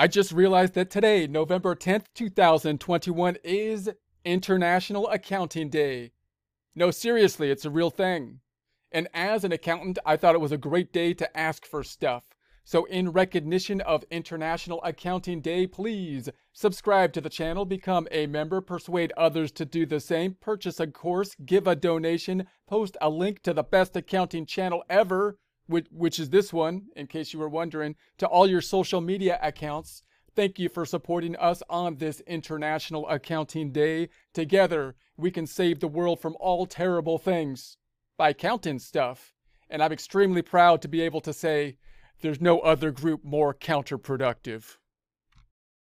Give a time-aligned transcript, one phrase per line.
[0.00, 3.90] I just realized that today, November 10th, 2021, is
[4.24, 6.12] International Accounting Day.
[6.74, 8.40] No, seriously, it's a real thing.
[8.90, 12.22] And as an accountant, I thought it was a great day to ask for stuff.
[12.64, 18.62] So, in recognition of International Accounting Day, please subscribe to the channel, become a member,
[18.62, 23.42] persuade others to do the same, purchase a course, give a donation, post a link
[23.42, 25.36] to the best accounting channel ever,
[25.70, 29.38] which, which is this one, in case you were wondering, to all your social media
[29.40, 30.02] accounts.
[30.34, 34.08] Thank you for supporting us on this International Accounting Day.
[34.34, 37.76] Together, we can save the world from all terrible things
[38.16, 39.34] by counting stuff.
[39.68, 41.76] And I'm extremely proud to be able to say,
[42.20, 44.76] there's no other group more counterproductive.